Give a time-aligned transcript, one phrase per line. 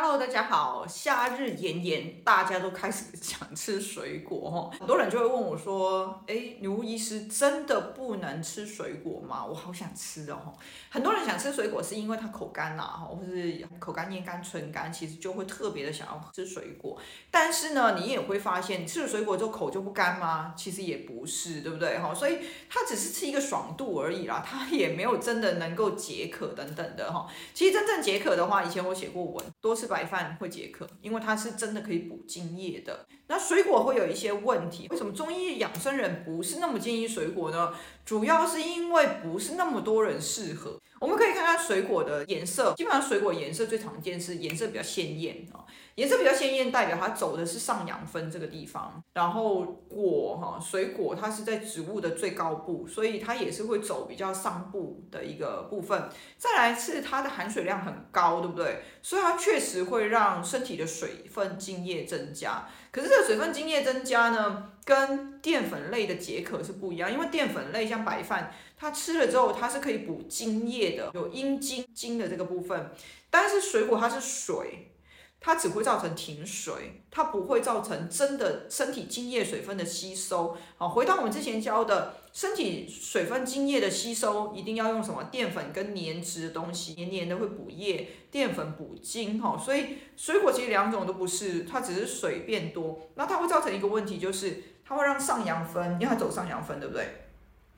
[0.00, 0.86] Hello，大家好。
[0.86, 4.70] 夏日炎炎，大家都开始想吃水果哈。
[4.78, 9.44] 很多人就会问我说：“哎，女巫医师真的不能吃水果吗？
[9.44, 10.54] 我好想吃哦。”
[10.88, 16.96] 很多人想吃水果是因为他口干呐，哈，或是口干、咽干、唇干，其实就会特别的想要吃水果。
[17.28, 20.54] 但是呢，你也会发现，吃了水果之后口就不干吗？
[20.56, 21.98] 其实也不是，对不对？
[21.98, 22.38] 哈，所以
[22.70, 27.26] 它只是吃一个爽度而已啦，它也没有真的能够解渴等等的哈。
[27.52, 33.06] 其实真正解渴的话，以前我写过文，多吃白饭会解渴，因为它是真的可以补津液的。
[33.26, 37.74] 那水果会有一些问题，为什么中医养生人不是那么建议水果呢？
[38.04, 40.80] 主要是因为不是那么多人适合。
[41.00, 45.64] 我们可以看看水果的颜色，基本上水果颜色最常见是颜色比较鲜艳啊，
[45.98, 49.02] 颜色比较鲜艳代表它走的是上阳分这个地方。
[49.14, 56.08] 然后果哈，水果它是在植物的最高部，所以它也是会走比较上部的一个部分。
[56.36, 58.80] 再来是它的含水量很高，对不对？
[59.02, 62.68] 所以它确实会让身体的水分精液增加。
[62.92, 68.52] 可是这个水分精液增加呢，跟淀粉类的解渴是不一样，因为淀粉类像白饭。
[68.76, 72.92] 它吃了之后，它是可以补精液的，有阴津津的这个部分。
[73.28, 74.92] 但是水果它是水，
[75.40, 80.56] 它只会造成停水，它不会造成真的身体精液水分的吸收。
[80.76, 89.40] 好，回到我们之前教的，身体水分精液的吸收，一定要用什么淀粉跟黏质的东西，黏黏的会补液，淀粉补精。
[89.40, 97.24] 哈，所以水果其实两种都不是，它只是水变多，那它会造成一个问题，就是它会让上扬分，因为它走上扬分，对不对？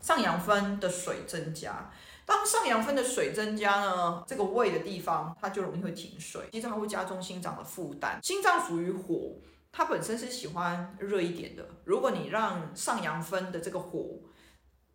[0.00, 1.92] 上扬分的水增加，
[2.30, 8.20] 当上阳分的水增加呢，这个胃的地方它就容易会停水，其实它会加重心脏的负担。
[8.22, 9.32] 心脏属于火，
[9.72, 11.66] 它本身是喜欢热一点的。
[11.82, 14.20] 如果你让上阳分的这个火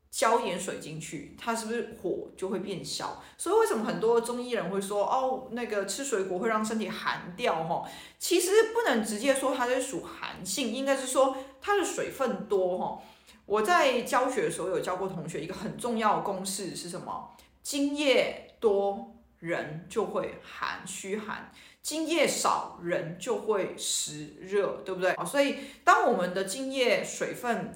[0.09, 3.21] 浇点水进去，它是不是火就会变小？
[3.37, 7.61] 所以为什么很多中医人会说哦，那个吃水果会让身体寒掉？
[7.65, 7.83] 哈，
[8.17, 13.01] 其实不能直接说它是属寒性，应该是说它的水分多哈。
[13.45, 17.35] 我在教学的时候有教过同学一个很重要的公式是什么？
[17.61, 21.51] 精液多人就会寒虚寒，
[21.81, 25.15] 精液少人就会湿热，对不对？
[25.25, 27.71] 所以当我们的精液水分，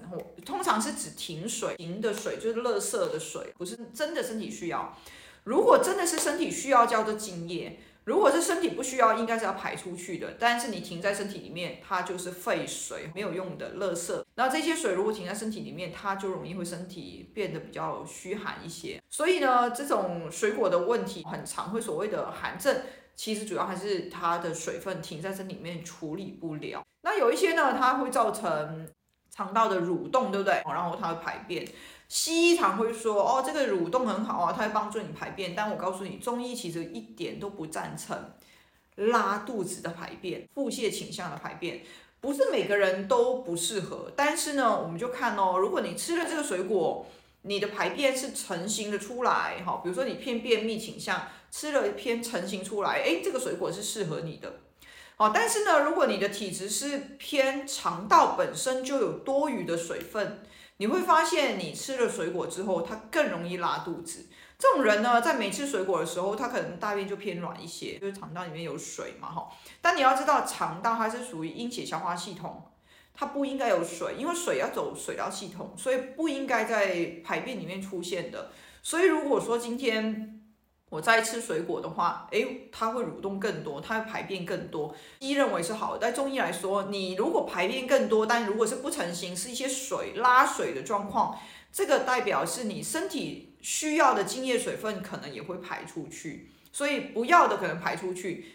[0.46, 4.98] 通常是指停水，停的水就是垃圾的水，不是真的身体需要。
[5.44, 7.80] 如果真的是身体需要，叫做精液。
[8.10, 10.36] 如果是身体不需要，应该是要排出去的。
[10.40, 14.24] 但是你停在身体里面，它就是废水，没有用的垃圾。
[14.34, 19.00] 那这些水如果停在身体里面，它就容易会身体变得比较虚寒一些。
[19.12, 22.82] 所以呢，这种水果的问题很常会所谓的寒症，
[23.16, 26.84] 其实主要还是它的水分停在身体里面处理不了。
[27.02, 28.90] 那有一些呢，它会造成
[29.40, 30.62] 肠道的蠕动，对不对？
[30.66, 31.66] 然后它会排便。
[32.10, 35.56] 西医常会说，哦，这个蠕动很好啊，它会帮助你排便。
[35.56, 38.34] 但我告诉你，中医其实一点都不赞成
[38.96, 41.84] 拉肚子的排便，腹泻倾向的排便，
[42.20, 44.12] 不是每个人都不适合。
[44.14, 47.06] 但是呢，我们就看哦，如果你吃了这个水果，
[47.44, 54.52] 你的排便是成型的出来，哈，比如说你偏便秘倾向，吃了一偏成型出来，诶，这个水果是适合你的。
[55.20, 60.42] 哦，但是呢，如果你的体质是偏肠道本身就有多余的水分。
[60.78, 64.28] 你会发现，你吃了水果之后，它更容易拉肚子。
[64.58, 69.50] 这种人呢，在没吃水果的时候，他可能大便就偏软一些，就是肠道里面有水嘛，哈。
[69.82, 72.72] 但你要知道，肠道它是属于阴血消化系统，
[73.14, 78.52] 它不应该有水，因为水要走水道系统，所以不应该在排便里面出现的。
[78.82, 80.39] 所以如果说今天，
[80.90, 84.96] 我在吃水果的话，诶，它会蠕动更多，它会排便更多。
[85.20, 91.38] 医认为是好的，在中医来说，你如果排便更多，但如果是不成形，是一些水拉水的状况，
[91.72, 98.54] 这个代表是你身体需要的津液水分可能也会排出去，所以不要的可能排出去，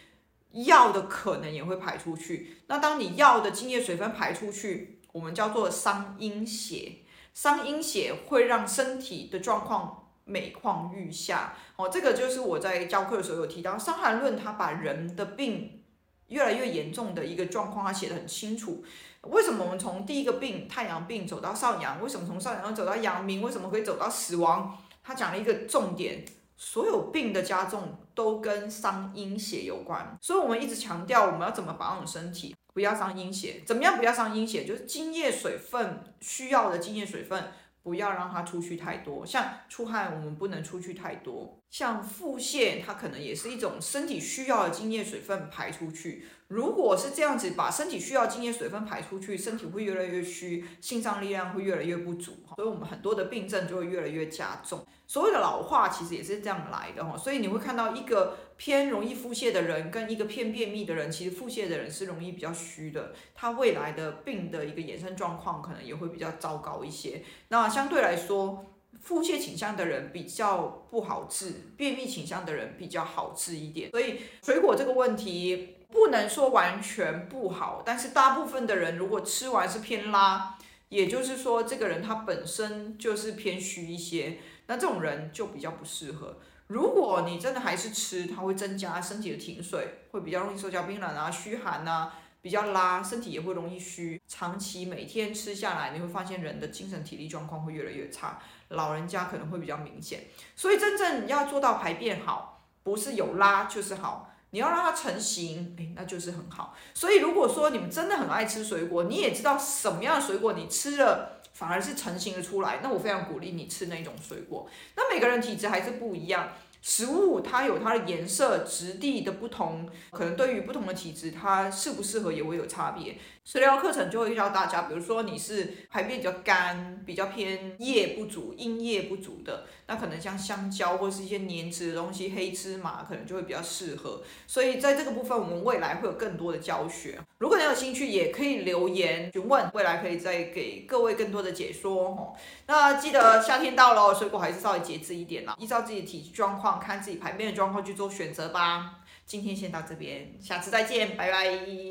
[0.50, 2.56] 要的可能也会排出去。
[2.66, 6.96] 那当你要的津液水分排出去，我们叫做伤阴血，
[7.32, 10.03] 伤阴血会让身体的状况。
[10.24, 15.82] 每况愈下，哦，这个就是我在教课的时候有提到，《伤寒论》他把人的病
[16.28, 18.82] 越来越严重的一个状况，他写得很清楚。
[19.22, 22.02] 为什么我们从第一个病太阳病走到少阳？
[22.02, 23.42] 为什么从少阳走到阳明？
[23.42, 24.78] 为什么可以走到死亡？
[25.02, 26.24] 他讲了一个重点，
[26.56, 30.16] 所有病的加重都跟伤阴血有关。
[30.20, 33.62] 所以我们一直强调，我们要怎么保养身体，不要伤阴血。
[33.66, 34.64] 怎么样不要伤阴血？
[34.64, 37.52] 就是津液水分需要的津液水分。
[37.84, 41.62] 不要让它出去太多，像出汗，我们不能出去太多。
[41.74, 46.24] 像腹泻，它可能也是一种身体需要的津液水分排出去。
[46.46, 54.86] 如果是这样子，把身体需要津液水分排出去，身体会越来越虚，心脏力量会越来越不足，所以我们很多的病症就会越来越加重。
[55.08, 67.24] 所谓的老化其实也是这样来的哈，所以你会看到一个偏容易腹泻的人，跟一个偏便秘的人，其实腹泻的人是容易比较虚的，他未来的病的一个衍生状况可能也会比较糟糕一些。
[67.48, 68.64] 那相对来说，
[69.04, 73.90] 腹泻倾向的人比较不好治，便秘倾向的人比较好治一点。
[73.90, 80.56] 所以水果这个问题不能说完全不好，但是大部分的人如果吃完是偏拉，
[80.88, 86.38] 也就是说这个人他本身就是偏虚一些，那这种人就比较不适合。
[86.68, 92.10] 如果你真的还是吃，它会增加身体的停水，会比较容易手脚冰冷啊、虚寒啊。
[92.44, 98.38] 比较拉，身体也会容易虚，长期每天吃下来，你会发现人的精神体力状况会越来越差，
[98.68, 100.24] 老人家可能会比较明显。
[100.54, 106.76] 所以真正要做到排便好，不是有拉就是好，你要让它成型，诶，那就是很好。
[106.92, 114.68] 所以如果说你们真的很爱吃水果，你也知道什么样的水果你吃了反而是成型的出来，那我非常鼓励你吃那种水果。
[114.96, 116.50] 那每个人体质还是不一样。
[116.86, 123.16] 食物它有它的颜色、质地的不同，可能对于不同的体质，它适不适合也会有差别。
[123.44, 134.22] 食疗课程就会教大家，比如说你是排便比较干、比较偏液不足、阴液不足的，那可能像香蕉或是一些黏质的东西、黑芝麻可能就会比较适合。
[134.46, 137.20] 所以在这个部分，我们未来会有更多的教学。
[137.38, 142.32] 如果你有兴趣，也可以留言询问，未来可以再给各位更多的解说哦。
[142.66, 146.80] 那记得夏天到了，水果还是稍微节制一点啦，依照自己的体质状况。
[146.80, 149.00] 看自己排便的状况去做选择吧。
[149.26, 151.84] 今天先到这边，下次再见，拜拜。